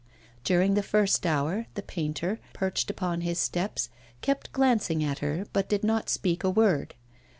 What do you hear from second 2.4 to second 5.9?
perched upon his steps, kept glancing at her, but did